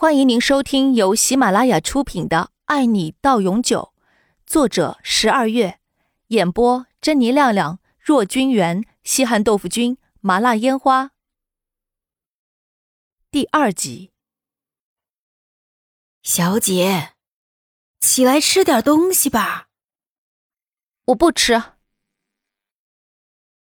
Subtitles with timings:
[0.00, 3.92] 欢迎您收听由喜马拉雅出品的《爱你到永久》，
[4.46, 5.78] 作者十二月，
[6.28, 11.10] 演播珍妮亮亮、若君元、西汉豆腐君、麻辣烟花。
[13.30, 14.10] 第二集，
[16.22, 17.10] 小姐，
[18.00, 19.68] 起来吃点东西吧。
[21.08, 21.62] 我不吃。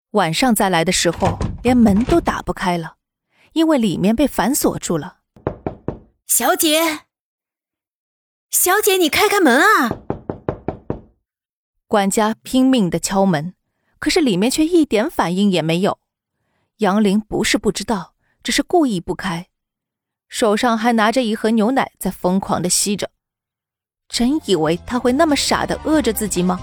[0.10, 2.98] 晚上再来的时候，连门都打不开了，
[3.52, 5.20] 因为里面被反锁住了。
[6.36, 7.02] 小姐，
[8.50, 9.92] 小姐，你开开门啊！
[11.86, 13.54] 管家拼命的敲门，
[14.00, 16.00] 可是里面却一点反应也没有。
[16.78, 19.50] 杨林不是不知道，只是故意不开，
[20.28, 23.12] 手上还拿着一盒牛奶在疯狂的吸着。
[24.10, 26.60] 真以为他会那么傻的饿着自己吗？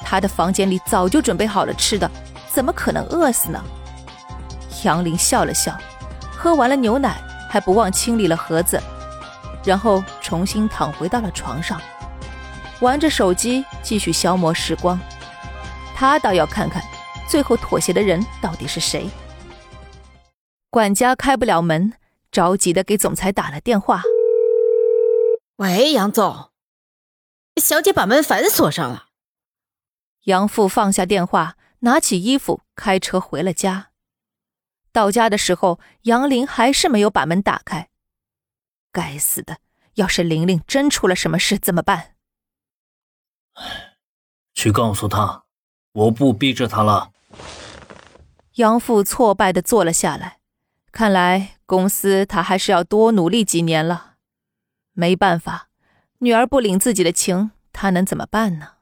[0.00, 2.10] 他的房间里早就准备好了吃的，
[2.52, 3.64] 怎么可能饿死呢？
[4.82, 5.78] 杨林笑了笑，
[6.32, 7.24] 喝完了牛奶。
[7.50, 8.80] 还不忘清理了盒子，
[9.64, 11.78] 然后重新躺回到了床上，
[12.80, 14.98] 玩着手机继续消磨时光。
[15.96, 16.80] 他倒要看看，
[17.28, 19.10] 最后妥协的人到底是谁。
[20.70, 21.92] 管家开不了门，
[22.30, 24.02] 着急的给总裁打了电话
[25.58, 26.50] ：“喂，杨总，
[27.60, 29.08] 小姐把门反锁上了。”
[30.24, 33.89] 杨父放下电话，拿起衣服，开车回了家。
[34.92, 37.88] 到家的时候，杨林还是没有把门打开。
[38.92, 39.58] 该死的！
[39.94, 42.14] 要是玲玲真出了什么事怎么办？
[44.54, 45.44] 去告诉他，
[45.92, 47.10] 我不逼着他了。
[48.54, 50.38] 杨父挫败的坐了下来，
[50.92, 54.14] 看来公司他还是要多努力几年了。
[54.92, 55.68] 没办法，
[56.18, 58.74] 女儿不领自己的情，他能怎么办呢？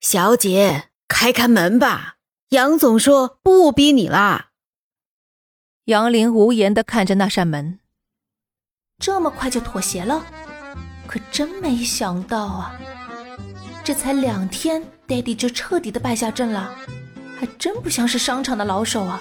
[0.00, 2.16] 小姐，开开门吧，
[2.50, 4.47] 杨总说不逼你啦。
[5.88, 7.78] 杨林无言的看着那扇门，
[8.98, 10.22] 这么快就妥协了？
[11.06, 12.78] 可真没想到啊！
[13.82, 16.74] 这才两天，爹地就彻底的败下阵了，
[17.38, 19.18] 还真不像是商场的老手啊！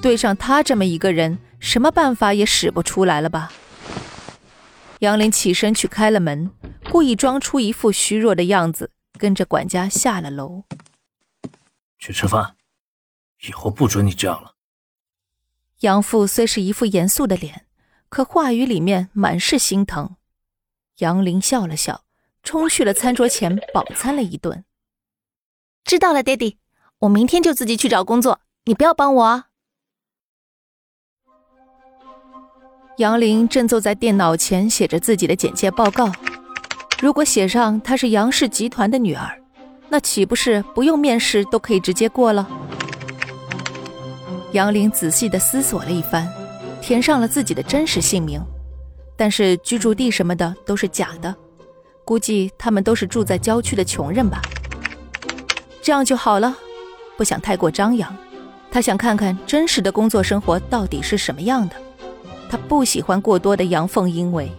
[0.00, 3.52] 对上他这么一个人，什么办法也使不出来了吧？
[5.00, 6.50] 杨林起身去开了门，
[6.90, 10.64] 故意装出一副虚弱的样子，跟着管家下了楼。
[11.98, 12.56] 去吃饭，
[13.46, 14.54] 以后不准你这样了。
[15.80, 17.66] 杨父虽是一副严肃的脸，
[18.08, 20.16] 可话语里面满是心疼。
[20.98, 22.04] 杨林笑了笑，
[22.42, 24.64] 冲去了餐桌前，饱餐了一顿。
[25.84, 26.56] 知道了，爹地，
[27.00, 29.48] 我明天就自己去找工作，你不要帮我啊。
[32.96, 36.10] 杨林正坐在电脑前写着自己的简介报告。
[36.98, 39.38] 如果写上她是杨氏集团的女儿，
[39.90, 42.48] 那岂不是不用面试都可以直接过了？
[44.52, 46.26] 杨玲仔细的思索了一番，
[46.80, 48.40] 填上了自己的真实姓名，
[49.16, 51.34] 但是居住地什么的都是假的，
[52.04, 54.40] 估计他们都是住在郊区的穷人吧。
[55.82, 56.56] 这样就好了，
[57.16, 58.16] 不想太过张扬。
[58.70, 61.76] 他想看看真实的工作生活到底是什么样的。
[62.48, 64.50] 他不喜欢过多的阳奉阴违。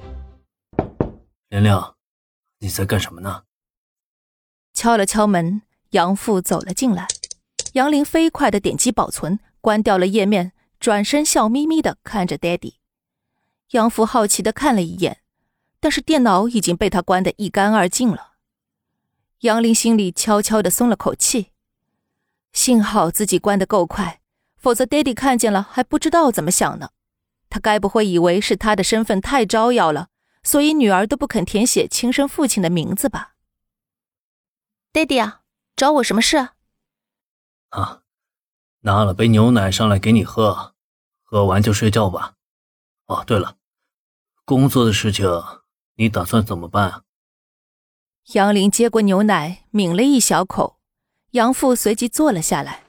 [1.50, 1.82] 玲玲，
[2.60, 3.44] 你在干什么呢？
[4.74, 5.62] 敲了敲门，
[5.92, 7.08] 杨父走了进来。
[7.74, 9.40] 杨玲飞快的点击保存。
[9.62, 12.80] 关掉了页面，转身笑眯眯的看着爹地。
[13.72, 15.22] 杨福好奇的看了一眼，
[15.80, 18.34] 但是电脑已经被他关得一干二净了。
[19.42, 21.52] 杨林心里悄悄的松了口气，
[22.54, 24.22] 幸好自己关得够快，
[24.56, 26.92] 否则爹地看见了还不知道怎么想呢。
[27.50, 30.10] 他该不会以为是他的身份太招摇了，
[30.44, 33.36] 所以女儿都不肯填写亲生父亲的名字吧？
[34.92, 35.42] 爹地啊，
[35.76, 36.38] 找我什么事？
[37.70, 38.04] 啊。
[38.88, 40.74] 拿了杯牛奶上来给你喝，
[41.22, 42.36] 喝完就睡觉吧。
[43.08, 43.58] 哦，对了，
[44.46, 45.30] 工作的事情
[45.98, 47.02] 你打算怎么办啊？
[48.28, 50.78] 杨林接过牛奶，抿了一小口。
[51.32, 52.84] 杨父随即坐了下来。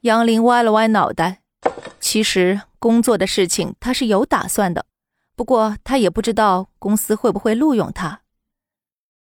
[0.00, 1.42] 杨林歪了歪脑袋，
[2.00, 4.86] 其实工作的事情他是有打算的，
[5.36, 8.22] 不过他也不知道公司会不会录用他。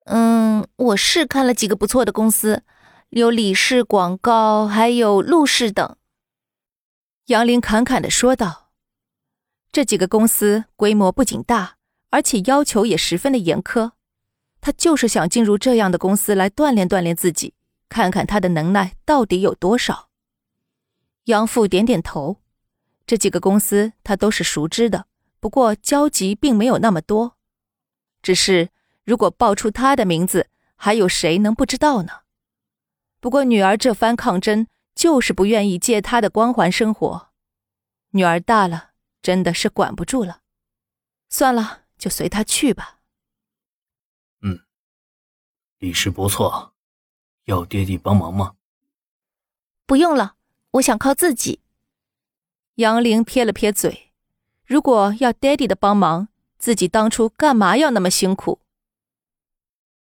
[0.07, 2.63] 嗯，我是看了几个不错的公司。
[3.15, 5.95] 有李氏广告，还有陆氏等。
[7.27, 8.71] 杨林侃侃的说道
[9.71, 11.77] ：“这几个公司规模不仅大，
[12.09, 13.93] 而且要求也十分的严苛。
[14.59, 17.53] 他就是想进入这样的公司来锻炼锻炼自己，
[17.87, 20.09] 看看他的能耐到底有多少。”
[21.23, 22.41] 杨父点点头，
[23.07, 25.05] 这几个公司他都是熟知的，
[25.39, 27.37] 不过交集并没有那么多。
[28.21, 28.71] 只是
[29.05, 32.24] 如果报出他的名字，还有谁能不知道呢？
[33.25, 37.29] 不过，女儿这番抗争，就是不愿意借他的光环生活。
[38.11, 40.41] 女儿大了，真的是管不住了。
[41.27, 42.99] 算了，就随他去吧。
[44.43, 44.59] 嗯，
[45.79, 46.75] 李氏不错，
[47.45, 48.57] 要爹地帮忙吗？
[49.87, 50.35] 不用了，
[50.73, 51.61] 我想靠自己。
[52.75, 54.11] 杨玲撇了撇嘴，
[54.67, 56.27] 如果要爹地的帮忙，
[56.59, 58.59] 自己当初干嘛要那么辛苦？